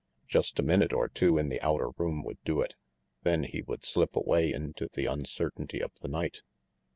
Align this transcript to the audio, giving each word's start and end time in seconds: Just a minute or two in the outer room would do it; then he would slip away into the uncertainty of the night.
Just 0.27 0.57
a 0.57 0.63
minute 0.63 0.93
or 0.93 1.07
two 1.09 1.37
in 1.37 1.49
the 1.49 1.61
outer 1.61 1.91
room 1.91 2.23
would 2.23 2.39
do 2.43 2.59
it; 2.59 2.73
then 3.21 3.43
he 3.43 3.61
would 3.61 3.85
slip 3.85 4.15
away 4.15 4.51
into 4.51 4.89
the 4.91 5.05
uncertainty 5.05 5.79
of 5.79 5.91
the 6.01 6.07
night. 6.07 6.41